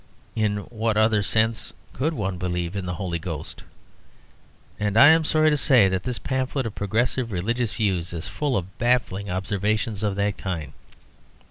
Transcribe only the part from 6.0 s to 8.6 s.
this pamphlet of progressive religious views is full